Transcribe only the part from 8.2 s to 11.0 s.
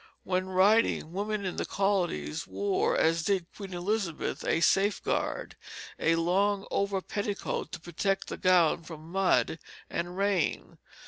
the gown from mud and rain.